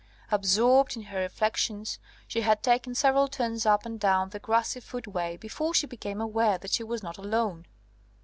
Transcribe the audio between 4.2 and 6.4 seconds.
the grassy footway before she became